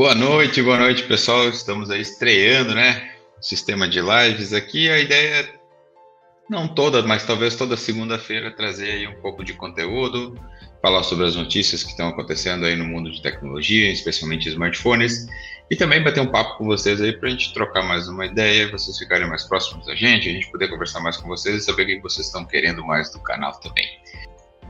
[0.00, 1.50] Boa noite, boa noite, pessoal.
[1.50, 3.10] Estamos aí estreando, né?
[3.38, 4.88] O sistema de lives aqui.
[4.88, 5.48] A ideia é,
[6.48, 10.40] não toda, mas talvez toda segunda-feira, trazer aí um pouco de conteúdo,
[10.80, 15.26] falar sobre as notícias que estão acontecendo aí no mundo de tecnologia, especialmente smartphones,
[15.70, 18.70] e também bater um papo com vocês aí para a gente trocar mais uma ideia,
[18.70, 21.82] vocês ficarem mais próximos da gente, a gente poder conversar mais com vocês e saber
[21.82, 23.86] o que vocês estão querendo mais do canal também.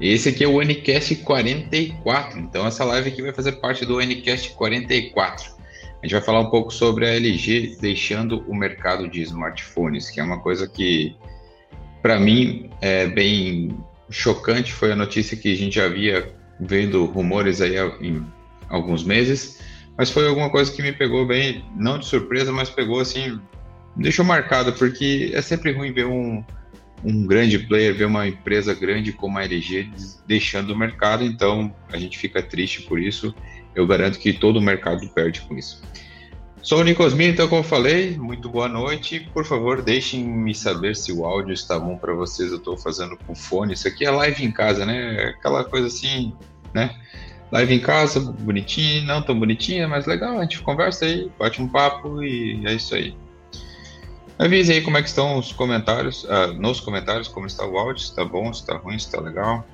[0.00, 4.52] Esse aqui é o Ncast 44, então essa live aqui vai fazer parte do Ncast
[4.52, 5.50] 44.
[6.02, 10.18] A gente vai falar um pouco sobre a LG deixando o mercado de smartphones, que
[10.18, 11.14] é uma coisa que,
[12.00, 13.76] para mim, é bem
[14.08, 14.72] chocante.
[14.72, 18.24] Foi a notícia que a gente já havia vendo rumores aí em
[18.70, 19.60] alguns meses,
[19.98, 23.38] mas foi alguma coisa que me pegou bem, não de surpresa, mas pegou assim,
[23.96, 26.42] deixou marcado, porque é sempre ruim ver um,
[27.04, 29.90] um grande player, ver uma empresa grande como a LG
[30.26, 33.34] deixando o mercado, então a gente fica triste por isso.
[33.74, 35.82] Eu garanto que todo o mercado perde com isso.
[36.62, 39.20] Sou o Nicosmin, então, como falei, muito boa noite.
[39.32, 42.50] Por favor, deixem-me saber se o áudio está bom para vocês.
[42.50, 43.72] Eu estou fazendo com fone.
[43.72, 45.34] Isso aqui é live em casa, né?
[45.38, 46.34] Aquela coisa assim,
[46.74, 46.94] né?
[47.50, 50.38] Live em casa, bonitinha, não tão bonitinha, mas legal.
[50.38, 53.16] A gente conversa aí, bate um papo e é isso aí.
[54.40, 58.02] Avise aí como é que estão os comentários, uh, nos comentários, como está o áudio,
[58.02, 59.66] se está bom, se está ruim, se está legal.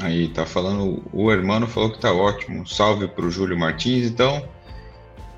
[0.00, 2.66] Aí tá falando, o hermano falou que tá ótimo.
[2.66, 4.06] Salve para o Júlio Martins.
[4.06, 4.42] Então,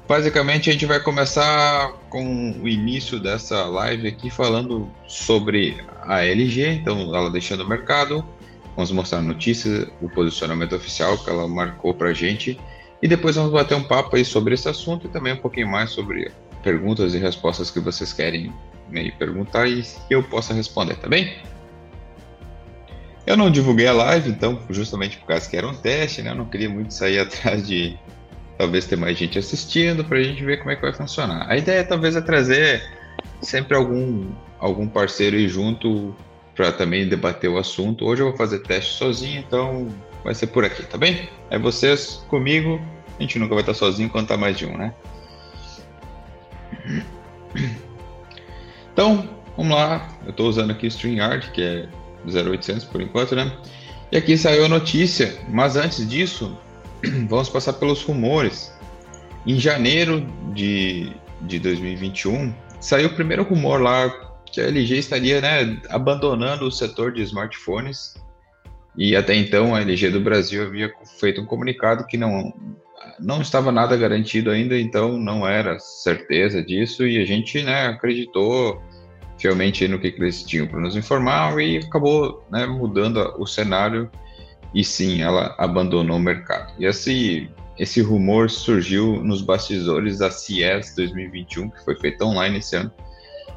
[0.08, 6.64] Basicamente, a gente vai começar com o início dessa live aqui falando sobre a LG,
[6.74, 8.24] então ela deixando o mercado.
[8.76, 12.56] Vamos mostrar notícias, o posicionamento oficial que ela marcou para a gente.
[13.02, 15.90] E depois vamos bater um papo aí sobre esse assunto e também um pouquinho mais
[15.90, 16.30] sobre
[16.62, 18.52] perguntas e respostas que vocês querem
[18.88, 21.36] me perguntar e eu possa responder, tá bem?
[23.26, 26.30] Eu não divulguei a live, então, justamente por causa que era um teste, né?
[26.30, 27.98] Eu não queria muito sair atrás de
[28.56, 31.50] talvez ter mais gente assistindo para a gente ver como é que vai funcionar.
[31.50, 32.82] A ideia talvez é trazer
[33.42, 36.14] sempre algum, algum parceiro aí junto
[36.54, 38.06] para também debater o assunto.
[38.06, 39.88] Hoje eu vou fazer teste sozinho, então
[40.24, 41.28] vai ser por aqui, tá bem?
[41.50, 42.80] É vocês comigo,
[43.18, 44.94] a gente nunca vai estar sozinho quando tá mais de um, né?
[48.96, 50.08] Então, vamos lá.
[50.24, 51.88] Eu estou usando aqui o StreamYard, que é
[52.24, 53.52] 0800 por enquanto, né?
[54.10, 56.58] E aqui saiu a notícia, mas antes disso,
[57.28, 58.72] vamos passar pelos rumores.
[59.46, 61.12] Em janeiro de,
[61.42, 64.08] de 2021, saiu o primeiro rumor lá
[64.46, 68.14] que a LG estaria né, abandonando o setor de smartphones.
[68.96, 70.90] E até então a LG do Brasil havia
[71.20, 72.50] feito um comunicado que não,
[73.18, 77.06] não estava nada garantido ainda, então não era certeza disso.
[77.06, 78.82] E a gente né, acreditou
[79.38, 84.10] fielmente no que eles tinham para nos informar e acabou né, mudando o cenário
[84.74, 86.72] e sim, ela abandonou o mercado.
[86.78, 92.76] E esse, esse rumor surgiu nos bastidores da CES 2021, que foi feita online esse
[92.76, 92.92] ano,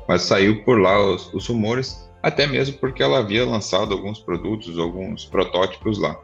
[0.07, 4.77] mas saiu por lá os, os rumores, até mesmo porque ela havia lançado alguns produtos,
[4.77, 6.17] alguns protótipos lá.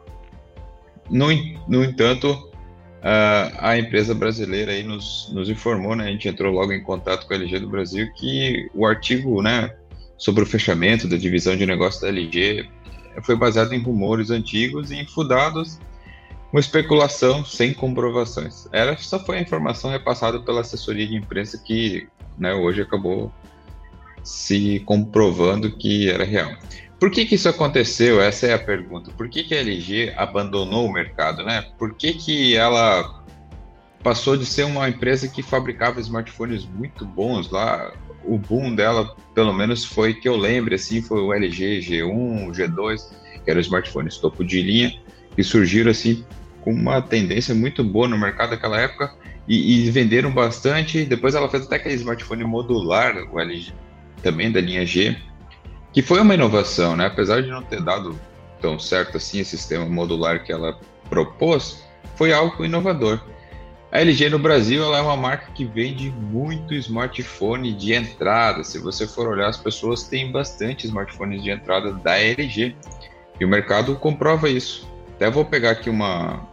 [1.10, 1.28] No,
[1.68, 2.50] no entanto,
[3.58, 7.34] a empresa brasileira aí nos, nos informou, né, a gente entrou logo em contato com
[7.34, 9.72] a LG do Brasil, que o artigo né,
[10.18, 12.68] sobre o fechamento da divisão de negócio da LG
[13.22, 15.78] foi baseado em rumores antigos e infundados,
[16.52, 18.68] uma especulação sem comprovações.
[18.72, 23.32] Era só foi a informação repassada pela assessoria de imprensa que né, hoje acabou
[24.24, 26.50] se comprovando que era real.
[26.98, 28.20] Por que, que isso aconteceu?
[28.20, 29.10] Essa é a pergunta.
[29.10, 31.44] Por que, que a LG abandonou o mercado?
[31.44, 31.66] Né?
[31.78, 33.22] Por que, que ela
[34.02, 37.92] passou de ser uma empresa que fabricava smartphones muito bons lá
[38.26, 43.08] o boom dela, pelo menos foi que eu lembre, assim, foi o LG G1, G2,
[43.44, 45.00] que eram smartphones topo de linha,
[45.34, 46.24] que surgiram assim
[46.62, 49.14] com uma tendência muito boa no mercado naquela época
[49.46, 51.04] e, e venderam bastante.
[51.04, 53.72] Depois ela fez até aquele smartphone modular, o LG,
[54.22, 55.16] também da linha G,
[55.96, 57.06] que foi uma inovação, né?
[57.06, 58.20] Apesar de não ter dado
[58.60, 60.78] tão certo assim esse sistema modular que ela
[61.08, 61.82] propôs,
[62.16, 63.18] foi algo inovador.
[63.90, 68.62] A LG no Brasil ela é uma marca que vende muito smartphone de entrada.
[68.62, 72.76] Se você for olhar, as pessoas têm bastante smartphones de entrada da LG.
[73.40, 74.86] E o mercado comprova isso.
[75.14, 76.46] Até vou pegar aqui uma,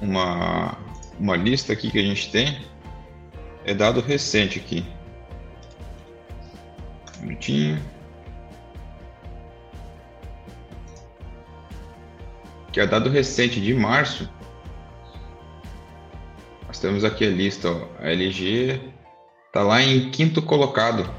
[0.00, 0.78] uma,
[1.20, 2.58] uma lista aqui que a gente tem.
[3.66, 4.82] É dado recente aqui.
[7.18, 7.97] Um minutinho.
[12.72, 14.28] Que é dado recente de março
[16.68, 17.88] nós temos aqui a lista, ó.
[17.98, 18.78] a LG
[19.46, 21.10] está lá em quinto colocado,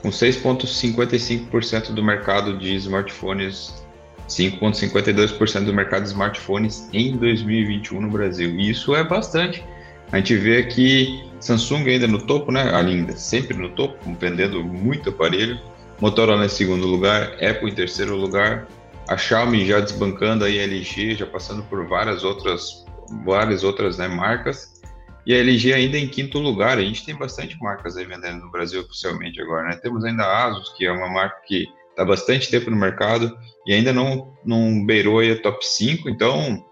[0.00, 3.82] com 6,55% do mercado de smartphones
[4.28, 8.48] 5,52% do mercado de smartphones em 2021 no Brasil.
[8.50, 9.62] E isso é bastante.
[10.10, 12.74] A gente vê aqui Samsung ainda no topo, né?
[12.74, 15.60] Ainda sempre no topo, vendendo muito aparelho.
[16.00, 18.66] Motorola em segundo lugar, Apple em terceiro lugar,
[19.08, 22.84] a Xiaomi já desbancando a LG, já passando por várias outras,
[23.24, 24.80] várias outras né, marcas.
[25.26, 26.78] E a LG ainda em quinto lugar.
[26.78, 29.76] A gente tem bastante marcas aí vendendo no Brasil oficialmente agora, né?
[29.76, 33.72] Temos ainda a Asus, que é uma marca que está bastante tempo no mercado e
[33.72, 36.08] ainda não, não beirou a top 5.
[36.08, 36.64] Então,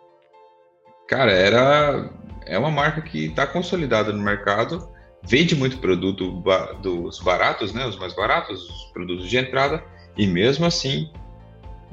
[1.07, 2.11] cara, era
[2.47, 4.89] é uma marca que está consolidada no mercado,
[5.23, 6.43] vende muito produto
[6.83, 7.87] dos baratos, né?
[7.87, 9.85] Os mais baratos, os produtos de entrada,
[10.17, 11.13] e mesmo assim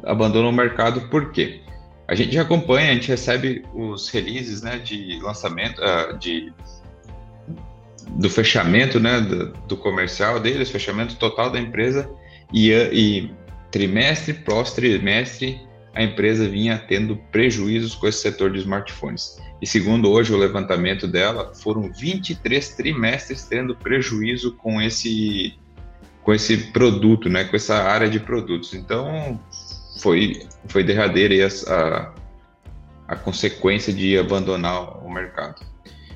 [0.03, 1.01] abandonou o mercado.
[1.09, 1.61] Por quê?
[2.07, 6.53] A gente acompanha, a gente recebe os releases né, de lançamento, uh, de,
[8.11, 12.09] do fechamento né, do, do, comercial deles, fechamento total da empresa,
[12.53, 13.31] e, e
[13.69, 15.67] trimestre pós trimestre
[15.97, 19.39] a empresa vinha tendo prejuízos com esse setor de smartphones.
[19.59, 25.55] E segundo hoje o levantamento dela, foram 23 trimestres tendo prejuízo com esse
[26.21, 28.73] com esse produto, né, com essa área de produtos.
[28.73, 29.39] Então,
[29.99, 32.13] foi, foi derradeira a,
[33.07, 35.65] a consequência de abandonar o mercado.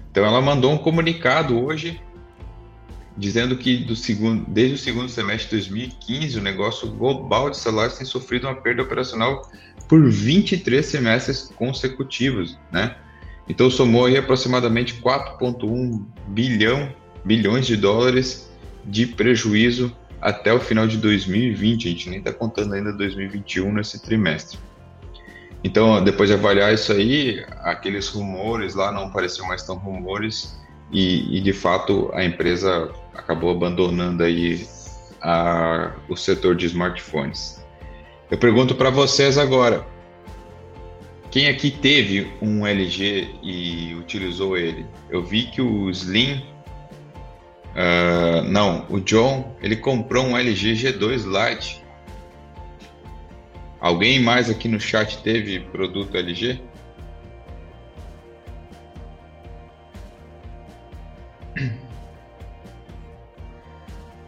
[0.09, 2.01] Então ela mandou um comunicado hoje
[3.17, 7.97] dizendo que do segundo, desde o segundo semestre de 2015 o negócio global de celulares
[7.97, 9.49] tem sofrido uma perda operacional
[9.87, 12.95] por 23 semestres consecutivos, né?
[13.49, 16.93] Então somou aí aproximadamente 4,1 bilhão
[17.23, 18.51] bilhões de dólares
[18.85, 23.99] de prejuízo até o final de 2020, a gente nem está contando ainda 2021 nesse
[24.01, 24.59] trimestre.
[25.63, 30.59] Então, depois de avaliar isso aí, aqueles rumores lá não pareciam mais tão rumores
[30.91, 34.67] e, e de fato a empresa acabou abandonando aí
[35.21, 37.63] a, o setor de smartphones.
[38.29, 39.85] Eu pergunto para vocês agora,
[41.29, 44.85] quem aqui teve um LG e utilizou ele?
[45.09, 46.43] Eu vi que o Slim
[47.71, 51.81] Uh, não, o John ele comprou um LG G2 Lite.
[53.79, 56.61] Alguém mais aqui no chat teve produto LG?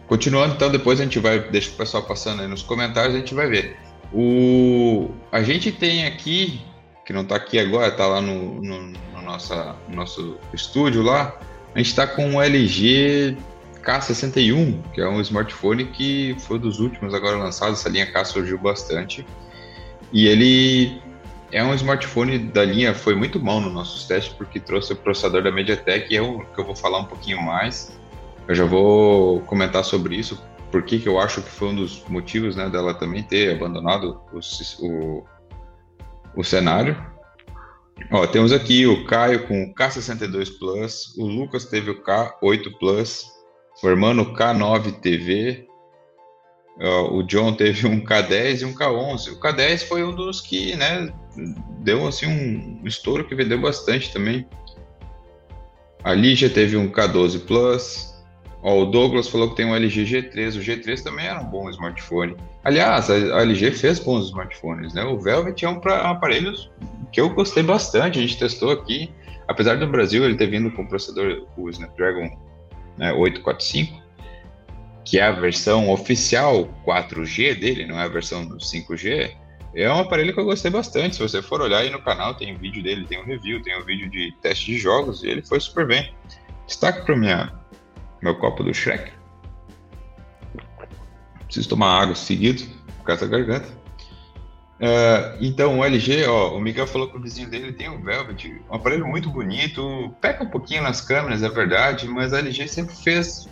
[0.08, 3.34] Continuando, então, depois a gente vai, deixa o pessoal passando aí nos comentários, a gente
[3.34, 3.76] vai ver.
[4.12, 6.60] O, a gente tem aqui,
[7.04, 11.38] que não está aqui agora, está lá no, no, no, nossa, no nosso estúdio lá,
[11.74, 13.36] a gente está com o LG
[13.84, 17.80] K61, que é um smartphone que foi dos últimos agora lançados.
[17.80, 19.26] Essa linha K surgiu bastante.
[20.12, 21.02] E ele
[21.50, 25.42] é um smartphone da linha, foi muito bom nos nossos testes, porque trouxe o processador
[25.42, 27.98] da MediaTek, e é o que eu vou falar um pouquinho mais.
[28.46, 32.54] Eu já vou comentar sobre isso, porque que eu acho que foi um dos motivos
[32.54, 35.24] né, dela também ter abandonado o, o,
[36.36, 36.96] o cenário.
[38.10, 43.24] Ó, temos aqui o Caio com o K62 Plus, o Lucas teve o K8 Plus,
[43.82, 45.66] o irmão K9 TV,
[46.80, 49.32] ó, o John teve um K10 e um K11.
[49.32, 51.12] O K10 foi um dos que, né,
[51.80, 54.46] deu assim um estouro que vendeu bastante também.
[56.02, 58.13] A Lígia teve um K12 Plus.
[58.64, 60.56] Ó, o Douglas falou que tem um LG G3.
[60.56, 62.34] O G3 também era um bom smartphone.
[62.64, 65.04] Aliás, a LG fez bons smartphones, né?
[65.04, 66.54] O Velvet é um, pra, um aparelho
[67.12, 69.12] que eu gostei bastante, a gente testou aqui.
[69.46, 72.30] Apesar do Brasil ele ter vindo com o processador, o Snapdragon
[72.96, 74.02] né, 845,
[75.04, 79.30] que é a versão oficial 4G dele, não é a versão 5G,
[79.76, 81.16] é um aparelho que eu gostei bastante.
[81.16, 83.84] Se você for olhar aí no canal, tem vídeo dele, tem um review, tem um
[83.84, 86.14] vídeo de teste de jogos e ele foi super bem.
[86.66, 87.52] Destaque para minha
[88.24, 89.12] meu copo do Shrek.
[91.44, 92.64] Preciso tomar água seguido
[92.98, 93.68] por causa da garganta.
[94.80, 98.60] Uh, então, o LG, ó, o Miguel falou que o vizinho dele tem o Velvet,
[98.68, 102.94] um aparelho muito bonito, peca um pouquinho nas câmeras, é verdade, mas a LG sempre
[102.96, 103.48] fez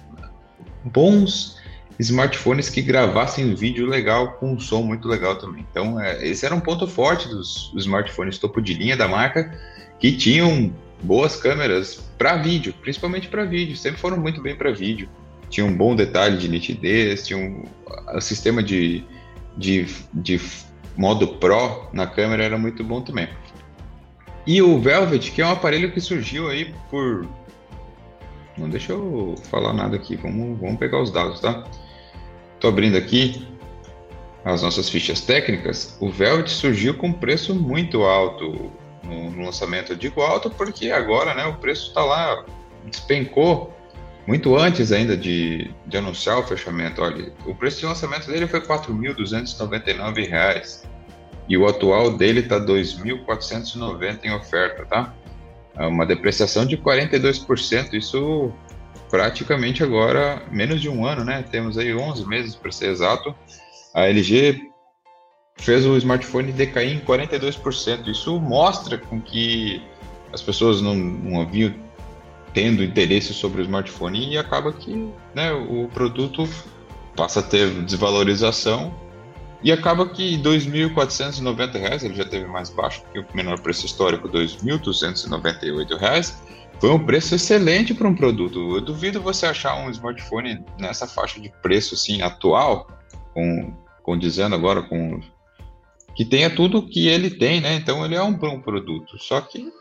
[0.84, 1.60] bons
[2.00, 5.64] smartphones que gravassem vídeo legal com um som muito legal também.
[5.70, 9.56] Então, é, esse era um ponto forte dos, dos smartphones topo de linha da marca,
[10.00, 15.08] que tinham boas câmeras para vídeo, principalmente para vídeo, sempre foram muito bem para vídeo.
[15.50, 17.64] Tinha um bom detalhe de nitidez, tinha um,
[18.14, 19.04] um sistema de,
[19.56, 20.40] de, de
[20.96, 23.28] modo Pro na câmera era muito bom também.
[24.46, 27.26] E o Velvet, que é um aparelho que surgiu aí por.
[28.56, 31.64] Não deixa eu falar nada aqui, vamos, vamos pegar os dados, tá?
[32.54, 33.46] Estou abrindo aqui
[34.44, 35.96] as nossas fichas técnicas.
[36.00, 38.70] O Velvet surgiu com preço muito alto
[39.04, 39.92] no, lançamento.
[39.92, 42.44] Eu digo alto porque agora né, o preço está lá,
[42.84, 43.72] despencou
[44.26, 48.60] muito antes ainda de, de anunciar o fechamento, olha, o preço de lançamento dele foi
[48.60, 50.84] R$ 4.299.
[51.48, 55.12] e o atual dele está 2.490 em oferta, tá?
[55.76, 58.52] É uma depreciação de 42%, isso
[59.10, 61.44] praticamente agora menos de um ano, né?
[61.50, 63.34] Temos aí 11 meses para ser exato.
[63.92, 64.71] A LG
[65.56, 68.08] fez o smartphone decair em 42%.
[68.08, 69.82] Isso mostra com que
[70.32, 71.74] as pessoas não, não haviam
[72.52, 76.48] tendo interesse sobre o smartphone e acaba que né, o produto
[77.16, 78.94] passa a ter desvalorização
[79.62, 84.26] e acaba que R$ 2.490 ele já teve mais baixo que o menor preço histórico,
[84.28, 86.34] R$ 2.298.
[86.80, 88.58] Foi um preço excelente para um produto.
[88.76, 92.88] Eu duvido você achar um smartphone nessa faixa de preço assim atual,
[93.32, 95.20] com, com dizendo agora com
[96.14, 97.74] que tenha tudo que ele tem, né?
[97.74, 99.18] Então ele é um bom produto.
[99.18, 99.72] Só que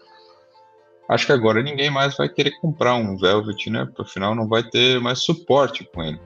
[1.10, 3.88] acho que agora ninguém mais vai querer comprar um Velvet, né?
[4.00, 6.20] Afinal não vai ter mais suporte com ele.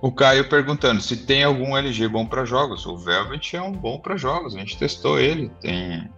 [0.00, 2.84] O Caio perguntando se tem algum LG bom para jogos.
[2.86, 4.56] O Velvet é um bom para jogos.
[4.56, 5.48] A gente testou ele.
[5.60, 6.10] Tem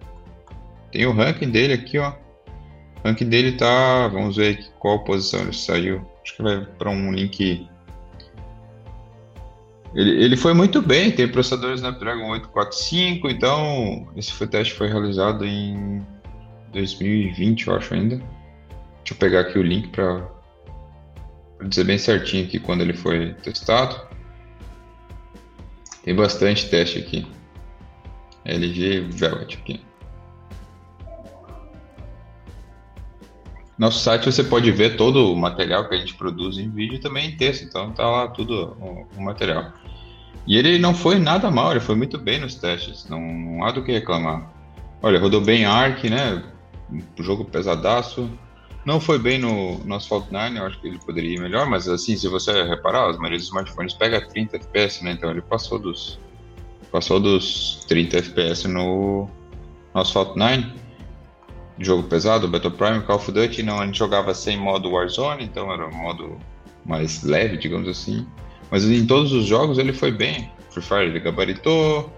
[0.95, 2.11] tem o ranking dele aqui, ó.
[2.11, 6.09] O ranking dele tá, vamos ver qual posição ele saiu.
[6.23, 7.69] Acho que vai para um link.
[9.95, 15.45] Ele, ele foi muito bem, tem processador Snapdragon 845, então esse foi, teste foi realizado
[15.45, 16.05] em
[16.73, 18.17] 2020, eu acho ainda.
[18.17, 20.29] Deixa eu pegar aqui o link para
[21.69, 24.01] dizer bem certinho aqui quando ele foi testado.
[26.03, 27.27] Tem bastante teste aqui.
[28.45, 29.81] LG Velvet aqui.
[33.77, 37.01] Nosso site você pode ver todo o material que a gente produz em vídeo e
[37.01, 39.73] também em texto, então tá lá tudo o, o material.
[40.47, 43.73] E ele não foi nada mal, ele foi muito bem nos testes, não, não há
[43.73, 44.49] do que reclamar.
[45.03, 46.43] Olha, rodou bem Arc, né?
[47.19, 48.31] Jogo pesadaço,
[48.85, 51.89] não foi bem no, no Asphalt 9, eu acho que ele poderia ir melhor, mas
[51.89, 55.13] assim, se você reparar, as maioria dos smartphones pega 30 FPS, né?
[55.13, 56.21] Então ele passou dos
[56.93, 59.29] passou dos 30 FPS no,
[59.93, 60.84] no Asphalt 9.
[61.79, 65.73] Jogo pesado, Battle Prime, Call of Duty, não, a gente jogava sem modo Warzone, então
[65.73, 66.39] era um modo
[66.85, 68.27] mais leve, digamos assim.
[68.71, 70.53] Mas em todos os jogos ele foi bem.
[70.71, 72.13] Free Fire ele gabaritou,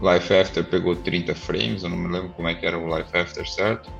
[0.00, 3.16] Life After pegou 30 frames, eu não me lembro como é que era o Life
[3.16, 3.90] After certo.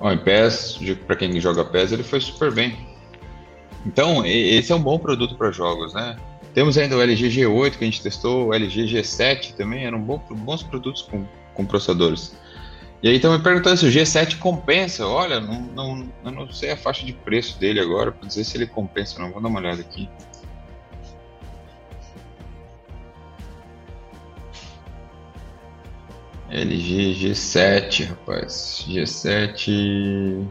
[0.00, 2.88] Ó, em PES, para quem joga PES, ele foi super bem.
[3.86, 6.16] Então, esse é um bom produto para jogos, né?
[6.54, 10.62] Temos ainda o LG G8 que a gente testou, o LG G7 também, eram bons
[10.62, 12.34] produtos com, com processadores.
[13.02, 15.06] E aí estão me perguntando se o G7 compensa.
[15.06, 18.58] Olha, não, não, eu não sei a faixa de preço dele agora para dizer se
[18.58, 19.18] ele compensa.
[19.18, 20.08] Não vou dar uma olhada aqui.
[26.50, 28.84] LG G7, rapaz.
[28.86, 30.46] G7.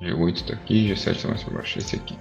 [0.00, 1.78] G8 tá aqui, G7 tá mais para baixo.
[1.78, 2.16] Esse aqui.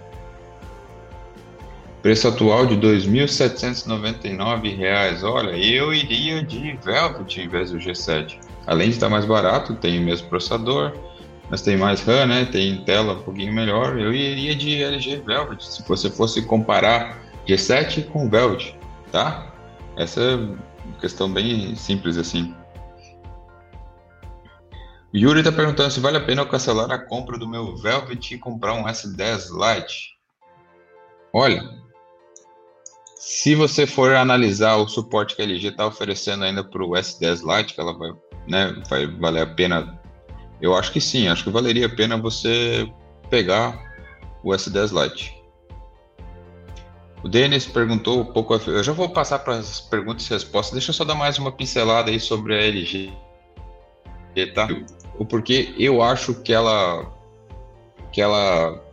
[2.04, 5.24] Preço atual de R$ 2.799.
[5.24, 8.38] Olha, eu iria de Velvet em vez do G7.
[8.68, 10.92] Além de estar mais barato, tem o mesmo processador,
[11.50, 12.44] mas tem mais RAM, né?
[12.44, 13.98] Tem tela um pouquinho melhor.
[13.98, 18.78] Eu iria de LG Velvet se você fosse comparar G7 com Velvet,
[19.10, 19.54] tá?
[19.96, 20.22] Essa
[21.00, 22.54] questão bem simples assim.
[25.16, 28.38] Yuri está perguntando se vale a pena eu cancelar a compra do meu Velvet e
[28.38, 30.18] comprar um S10 Lite.
[31.32, 31.82] Olha,
[33.26, 37.40] se você for analisar o suporte que a LG está oferecendo ainda para o S10
[37.42, 38.12] Lite, que ela vai,
[38.50, 39.98] né, vai valer a pena,
[40.62, 42.86] eu acho que sim, acho que valeria a pena você
[43.30, 43.82] pegar
[44.44, 45.42] o S10 Lite.
[47.24, 48.56] O Denis perguntou um pouco.
[48.56, 50.74] Eu já vou passar para as perguntas e respostas.
[50.74, 53.14] Deixa eu só dar mais uma pincelada aí sobre a LG,
[54.54, 54.68] tá?
[55.18, 57.10] O porquê eu acho que ela
[58.12, 58.84] que ela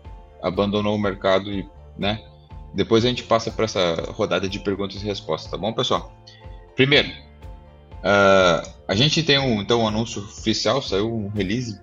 [0.41, 1.69] abandonou o mercado e,
[1.99, 2.30] né?
[2.75, 6.13] Depois a gente passa para essa rodada de perguntas e respostas, tá bom, pessoal?
[6.77, 11.81] Primeiro, uh, a gente tem um então um anúncio oficial, saiu um release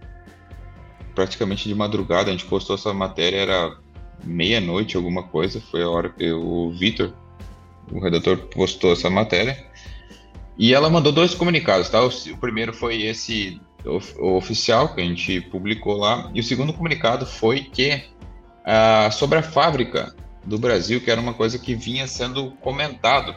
[1.14, 2.30] praticamente de madrugada.
[2.30, 3.78] A gente postou essa matéria era
[4.24, 7.14] meia-noite, alguma coisa, foi a hora que o Vitor,
[7.92, 9.66] o redator, postou essa matéria.
[10.58, 12.02] E ela mandou dois comunicados, tá?
[12.02, 16.74] O, o primeiro foi esse o, oficial que a gente publicou lá, e o segundo
[16.74, 18.04] comunicado foi que
[18.66, 20.16] uh, sobre a fábrica
[20.48, 23.36] do Brasil, que era uma coisa que vinha sendo comentado.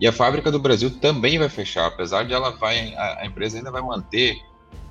[0.00, 3.58] E a fábrica do Brasil também vai fechar, apesar de ela vai, a, a empresa
[3.58, 4.36] ainda vai manter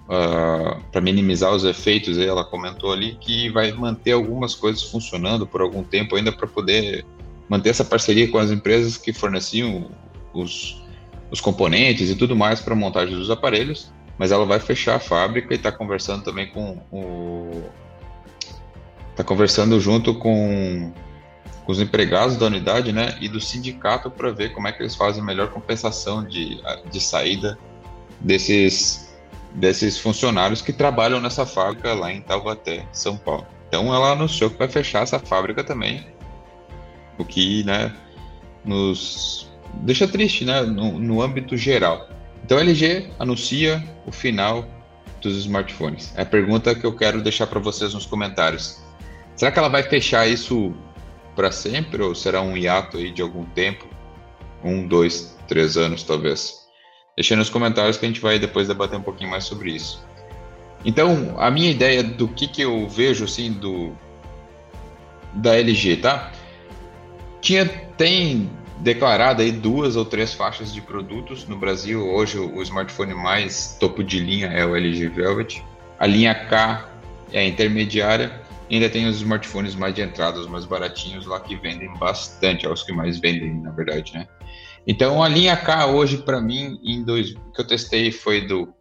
[0.08, 5.46] uh, ah, para minimizar os efeitos, ela comentou ali que vai manter algumas coisas funcionando
[5.46, 7.06] por algum tempo ainda para poder
[7.50, 9.92] manter essa parceria com as empresas que forneciam
[10.34, 10.82] os,
[11.32, 15.00] os componentes e tudo mais para a montagem dos aparelhos, mas ela vai fechar a
[15.00, 17.64] fábrica e está conversando também com o
[19.12, 20.92] está conversando junto com
[21.66, 24.96] com os empregados da unidade, né, e do sindicato para ver como é que eles
[24.96, 27.58] fazem a melhor compensação de, de saída
[28.20, 29.04] desses
[29.54, 33.48] desses funcionários que trabalham nessa fábrica lá em Taubaté, São Paulo.
[33.70, 36.06] Então ela anunciou que vai fechar essa fábrica também,
[37.18, 37.94] o que, né,
[38.66, 42.10] nos deixa triste, né, no, no âmbito geral.
[42.44, 44.66] Então a LG anuncia o final
[45.22, 46.14] dos smartphones.
[46.18, 48.84] É a pergunta que eu quero deixar para vocês nos comentários.
[49.38, 50.76] Será que ela vai fechar isso
[51.36, 53.86] para sempre ou será um hiato aí de algum tempo?
[54.64, 56.66] Um, dois, três anos talvez.
[57.16, 60.04] Deixa nos comentários que a gente vai depois debater um pouquinho mais sobre isso.
[60.84, 63.96] Então, a minha ideia do que, que eu vejo assim do
[65.34, 66.32] da LG, tá?
[67.42, 67.66] Tinha
[67.98, 68.50] tem
[68.80, 72.06] declarado aí duas ou três faixas de produtos no Brasil.
[72.06, 75.64] Hoje o smartphone mais topo de linha é o LG Velvet.
[75.98, 76.90] A linha K
[77.32, 81.56] é a intermediária ainda tem os smartphones mais de entrada, os mais baratinhos lá que
[81.56, 84.28] vendem bastante, é os que mais vendem, na verdade, né?
[84.88, 88.74] Então a linha K hoje para mim em dois que eu testei foi do,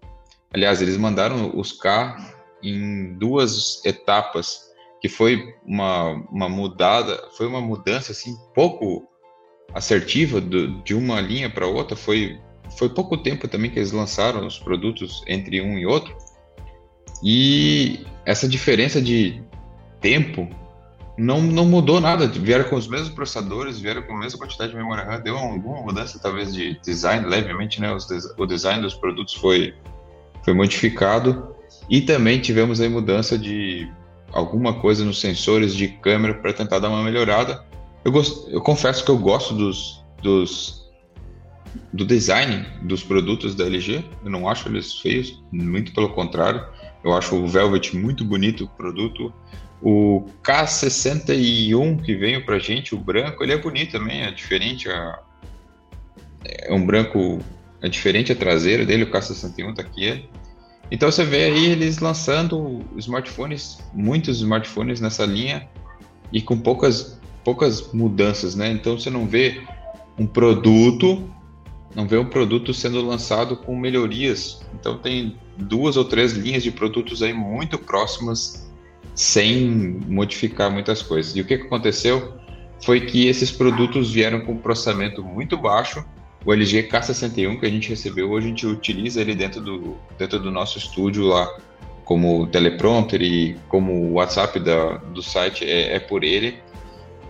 [0.52, 2.16] aliás eles mandaram os K
[2.62, 4.60] em duas etapas
[5.00, 9.06] que foi uma, uma mudada, foi uma mudança assim pouco
[9.74, 12.38] assertiva do, de uma linha para outra, foi
[12.78, 16.16] foi pouco tempo também que eles lançaram os produtos entre um e outro.
[17.22, 19.42] E essa diferença de
[20.04, 20.46] tempo,
[21.16, 22.26] não, não mudou nada.
[22.26, 25.20] Vieram com os mesmos processadores, vieram com a mesma quantidade de memória RAM.
[25.20, 27.90] Deu alguma mudança, talvez, de design, levemente, né?
[27.94, 28.06] Os,
[28.36, 29.72] o design dos produtos foi,
[30.44, 31.54] foi modificado.
[31.88, 33.90] E também tivemos aí mudança de
[34.30, 37.64] alguma coisa nos sensores de câmera para tentar dar uma melhorada.
[38.04, 40.84] Eu, gost, eu confesso que eu gosto dos, dos
[41.94, 44.04] do design dos produtos da LG.
[44.22, 46.62] Eu não acho eles feios, muito pelo contrário.
[47.04, 49.32] Eu acho o Velvet muito bonito produto.
[49.82, 54.88] O K61 que veio pra gente, o branco, ele é bonito também, é diferente.
[54.88, 55.18] A...
[56.46, 57.40] É um branco,
[57.82, 60.26] é diferente a traseira dele, o K61 tá aqui.
[60.90, 65.68] Então você vê aí eles lançando smartphones, muitos smartphones nessa linha
[66.32, 68.70] e com poucas, poucas mudanças, né?
[68.70, 69.62] Então você não vê
[70.18, 71.28] um produto,
[71.94, 74.60] não vê um produto sendo lançado com melhorias.
[74.74, 78.68] Então tem duas ou três linhas de produtos aí muito próximas
[79.14, 81.36] sem modificar muitas coisas.
[81.36, 82.34] E o que aconteceu
[82.84, 86.04] foi que esses produtos vieram com processamento muito baixo.
[86.44, 90.38] O LG K61 que a gente recebeu, hoje a gente utiliza ele dentro do, dentro
[90.38, 91.48] do nosso estúdio lá,
[92.04, 96.58] como teleprompter e como o WhatsApp da, do site é, é por ele.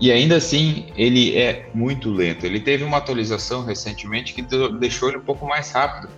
[0.01, 2.45] E ainda assim, ele é muito lento.
[2.45, 4.43] Ele teve uma atualização recentemente que
[4.79, 6.09] deixou ele um pouco mais rápido.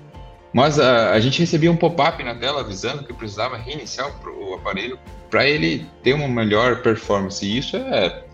[0.52, 4.54] Mas a, a gente recebia um pop-up na tela avisando que precisava reiniciar o, o
[4.54, 4.98] aparelho
[5.30, 7.44] para ele ter uma melhor performance.
[7.44, 8.24] E isso é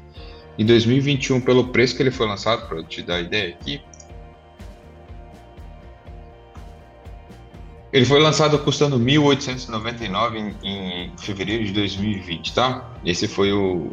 [0.58, 3.80] em 2021, pelo preço que ele foi lançado, para te dar ideia aqui.
[7.92, 12.90] Ele foi lançado custando 1.899 em, em fevereiro de 2020, tá?
[13.04, 13.92] Esse foi o,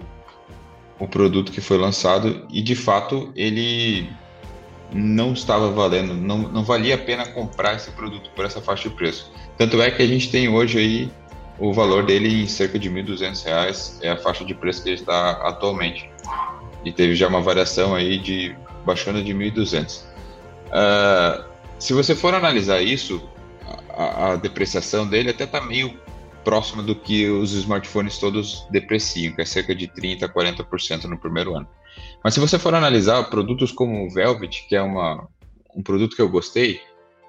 [0.99, 4.09] o produto que foi lançado e de fato ele
[4.91, 8.95] não estava valendo, não, não valia a pena comprar esse produto por essa faixa de
[8.95, 9.31] preço.
[9.57, 11.11] Tanto é que a gente tem hoje aí
[11.59, 14.95] o valor dele em cerca de R$ 1.200 é a faixa de preço que ele
[14.95, 16.09] está atualmente.
[16.83, 20.03] E teve já uma variação aí de baixando de 1.200.
[20.67, 21.43] Uh,
[21.77, 23.21] se você for analisar isso,
[23.89, 25.99] a, a depreciação dele até está meio
[26.43, 31.17] próxima do que os smartphones todos depreciam, que é cerca de 30% a 40% no
[31.17, 31.67] primeiro ano.
[32.23, 35.27] Mas se você for analisar produtos como o Velvet, que é uma,
[35.75, 36.79] um produto que eu gostei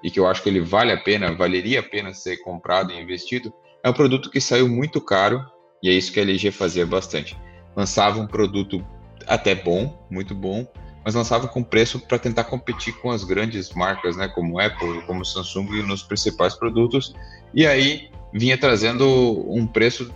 [0.03, 2.99] e que eu acho que ele vale a pena, valeria a pena ser comprado e
[2.99, 5.43] investido, é um produto que saiu muito caro
[5.81, 7.37] e é isso que a LG fazia bastante.
[7.75, 8.85] Lançava um produto
[9.27, 10.67] até bom, muito bom,
[11.03, 15.25] mas lançava com preço para tentar competir com as grandes marcas, né, como Apple, como
[15.25, 17.13] Samsung nos principais produtos,
[17.53, 19.05] e aí vinha trazendo
[19.49, 20.13] um preço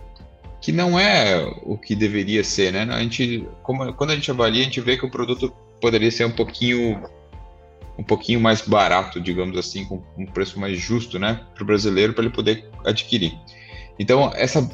[0.60, 2.86] que não é o que deveria ser, né?
[2.90, 6.24] A gente, como, quando a gente avalia, a gente vê que o produto poderia ser
[6.24, 7.02] um pouquinho
[7.98, 12.12] um pouquinho mais barato, digamos assim, com um preço mais justo, né, para o brasileiro
[12.12, 13.32] para ele poder adquirir.
[13.98, 14.68] Então essa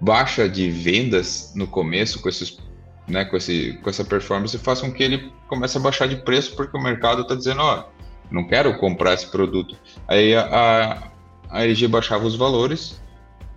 [0.00, 2.58] baixa de vendas no começo com esses,
[3.06, 6.56] né, com esse, com essa performance faz com que ele comece a baixar de preço
[6.56, 9.76] porque o mercado está dizendo, ó, oh, não quero comprar esse produto.
[10.08, 11.09] Aí a, a,
[11.50, 13.00] a LG baixava os valores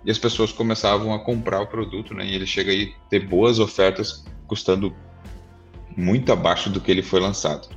[0.06, 2.26] e as pessoas começavam a comprar o produto, né?
[2.26, 4.94] E ele chega aí ter boas ofertas custando
[5.96, 7.70] muito abaixo do que ele foi lançado.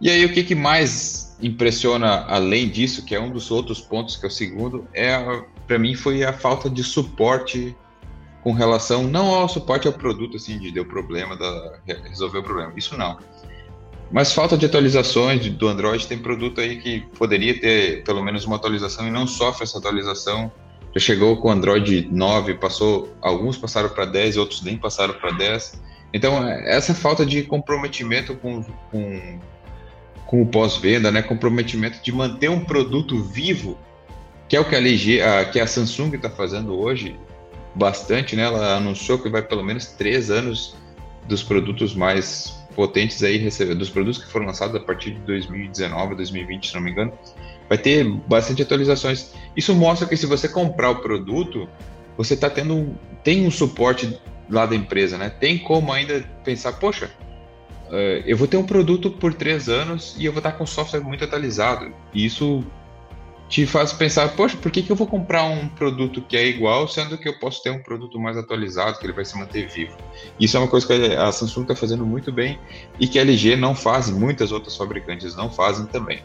[0.00, 4.16] E aí, o que, que mais impressiona além disso, que é um dos outros pontos
[4.16, 5.16] que é o segundo, é
[5.66, 7.76] para mim foi a falta de suporte
[8.42, 12.72] com relação não ao suporte ao produto, assim, de deu problema, da, resolver o problema.
[12.76, 13.18] Isso não.
[14.10, 18.56] Mas falta de atualizações do Android, tem produto aí que poderia ter pelo menos uma
[18.56, 20.50] atualização e não sofre essa atualização.
[20.92, 25.30] Já chegou com o Android 9, passou, alguns passaram para 10, outros nem passaram para
[25.30, 25.80] 10.
[26.12, 29.38] Então, essa falta de comprometimento com, com,
[30.26, 31.22] com o pós-venda, né?
[31.22, 33.78] comprometimento de manter um produto vivo,
[34.48, 37.16] que é o que a, LG, a, que a Samsung está fazendo hoje,
[37.76, 38.42] bastante, né?
[38.42, 40.74] Ela anunciou que vai pelo menos três anos
[41.28, 43.38] dos produtos mais potentes aí
[43.74, 47.12] dos produtos que foram lançados a partir de 2019, 2020, se não me engano,
[47.68, 49.32] vai ter bastante atualizações.
[49.56, 51.68] Isso mostra que se você comprar o produto,
[52.16, 55.30] você está tendo tem um suporte lá da empresa, né?
[55.30, 57.10] Tem como ainda pensar, poxa,
[57.88, 61.00] uh, eu vou ter um produto por três anos e eu vou estar com software
[61.00, 61.92] muito atualizado.
[62.12, 62.64] E isso
[63.50, 66.86] te faz pensar, poxa, por que, que eu vou comprar um produto que é igual,
[66.86, 69.96] sendo que eu posso ter um produto mais atualizado, que ele vai se manter vivo?
[70.38, 72.60] Isso é uma coisa que a Samsung está fazendo muito bem
[73.00, 76.22] e que a LG não faz, muitas outras fabricantes não fazem também.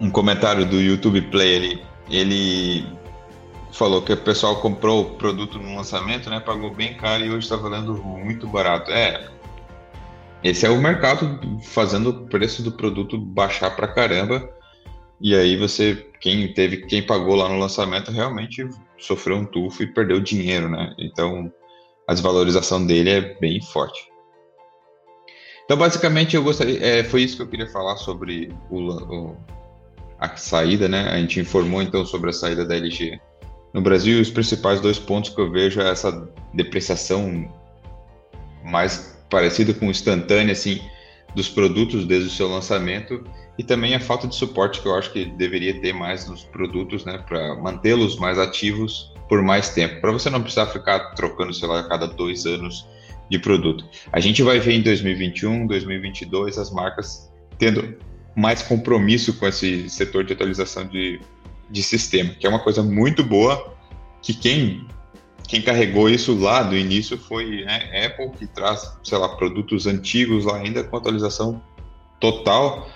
[0.00, 2.84] Um comentário do YouTube Play ali, ele
[3.70, 7.46] falou que o pessoal comprou o produto no lançamento, né, pagou bem caro e hoje
[7.46, 8.90] está valendo muito barato.
[8.90, 9.30] É,
[10.42, 14.52] esse é o mercado fazendo o preço do produto baixar pra caramba.
[15.20, 19.86] E aí você, quem teve, quem pagou lá no lançamento realmente sofreu um tufo e
[19.86, 20.94] perdeu dinheiro, né?
[20.98, 21.52] Então
[22.08, 24.10] a desvalorização dele é bem forte.
[25.64, 29.36] Então basicamente eu gostaria, é, foi isso que eu queria falar sobre o, o,
[30.18, 31.08] a saída, né?
[31.08, 33.20] A gente informou então sobre a saída da LG
[33.72, 34.20] no Brasil.
[34.20, 37.48] Os principais dois pontos que eu vejo é essa depreciação
[38.64, 40.82] mais parecido com instantâneo assim
[41.34, 43.24] dos produtos desde o seu lançamento
[43.58, 47.06] e também a falta de suporte que eu acho que deveria ter mais nos produtos,
[47.06, 51.66] né, para mantê-los mais ativos por mais tempo, para você não precisar ficar trocando, sei
[51.66, 52.86] lá, a cada dois anos
[53.30, 53.88] de produto.
[54.12, 57.96] A gente vai ver em 2021, 2022 as marcas tendo
[58.36, 61.18] mais compromisso com esse setor de atualização de,
[61.70, 63.74] de sistema, que é uma coisa muito boa
[64.20, 64.86] que quem
[65.52, 70.46] quem carregou isso lá do início foi né, Apple, que traz, sei lá, produtos antigos
[70.46, 71.62] lá ainda com atualização
[72.18, 72.88] total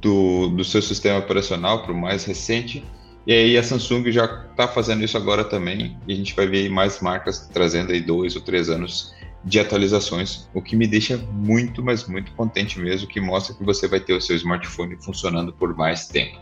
[0.00, 2.84] do, do seu sistema operacional para o mais recente.
[3.26, 6.70] E aí a Samsung já está fazendo isso agora também, e a gente vai ver
[6.70, 11.82] mais marcas trazendo aí dois ou três anos de atualizações, o que me deixa muito,
[11.82, 15.76] mas muito contente mesmo, que mostra que você vai ter o seu smartphone funcionando por
[15.76, 16.38] mais tempo.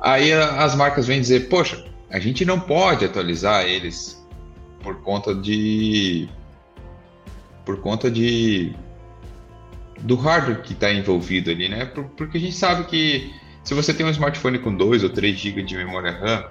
[0.00, 4.23] Aí as marcas vêm dizer, poxa, a gente não pode atualizar eles
[4.84, 6.28] por conta de
[7.64, 8.74] por conta de
[10.00, 11.86] do hardware que está envolvido ali, né?
[11.86, 13.32] Porque a gente sabe que
[13.64, 16.44] se você tem um smartphone com 2 ou 3 GB de memória RAM,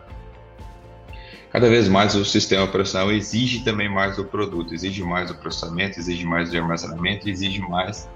[1.51, 5.99] cada vez mais o sistema operacional exige também mais do produto, exige mais do processamento,
[5.99, 8.09] exige mais de armazenamento, exige mais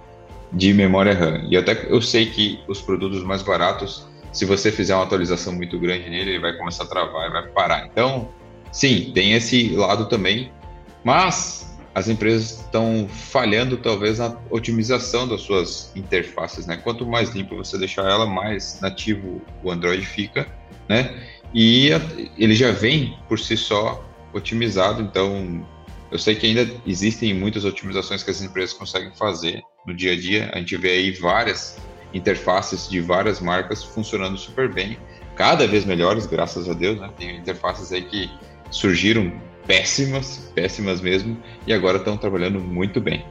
[0.51, 1.45] de memória RAM.
[1.47, 5.77] E até eu sei que os produtos mais baratos, se você fizer uma atualização muito
[5.77, 7.86] grande nele, ele vai começar a travar e vai parar.
[7.86, 8.32] Então,
[8.71, 10.51] Sim, tem esse lado também,
[11.03, 16.77] mas as empresas estão falhando talvez na otimização das suas interfaces, né?
[16.77, 20.47] Quanto mais limpo você deixar ela, mais nativo o Android fica,
[20.88, 21.23] né?
[21.53, 21.89] E
[22.38, 25.65] ele já vem por si só otimizado, então
[26.12, 30.15] eu sei que ainda existem muitas otimizações que as empresas conseguem fazer no dia a
[30.15, 30.51] dia.
[30.53, 31.77] A gente vê aí várias
[32.13, 34.97] interfaces de várias marcas funcionando super bem,
[35.36, 37.10] cada vez melhores, graças a Deus, né?
[37.17, 38.30] Tem interfaces aí que
[38.71, 39.32] surgiram
[39.65, 43.25] péssimas, péssimas mesmo, e agora estão trabalhando muito bem.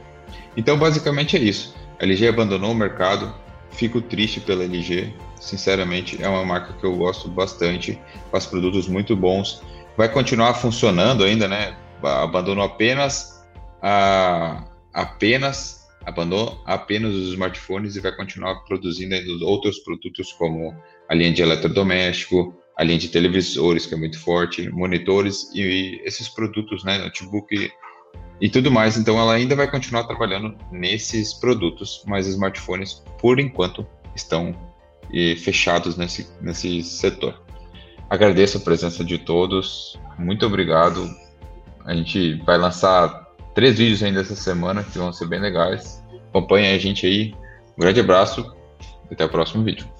[0.55, 1.75] Então, basicamente é isso.
[1.99, 3.33] A LG abandonou o mercado,
[3.71, 7.99] fico triste pela LG, sinceramente, é uma marca que eu gosto bastante,
[8.31, 9.61] faz produtos muito bons,
[9.95, 11.75] vai continuar funcionando ainda, né?
[12.03, 13.45] Abandonou apenas
[13.81, 19.13] a apenas abandonou apenas os smartphones e vai continuar produzindo
[19.45, 20.73] outros produtos como
[21.09, 26.29] a linha de eletrodoméstico, a linha de televisores, que é muito forte, monitores e esses
[26.29, 27.71] produtos, né, notebook
[28.39, 28.97] e tudo mais.
[28.97, 33.85] Então, ela ainda vai continuar trabalhando nesses produtos, mas smartphones, por enquanto,
[34.15, 34.55] estão
[35.11, 37.41] eh, fechados nesse, nesse setor.
[38.09, 41.09] Agradeço a presença de todos, muito obrigado.
[41.83, 46.03] A gente vai lançar três vídeos ainda essa semana que vão ser bem legais.
[46.29, 47.33] Acompanhe a gente aí.
[47.75, 48.55] Um grande abraço
[49.09, 49.96] e até o próximo vídeo.